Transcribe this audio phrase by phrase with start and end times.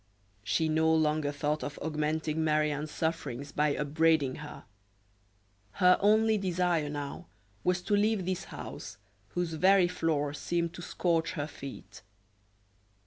[0.43, 4.63] She no longer thought of augmenting Marie Anne's sufferings by upbraiding her.
[5.73, 7.27] Her only desire now
[7.63, 8.97] was to leave this house,
[9.35, 12.01] whose very floor seemed to scorch her feet.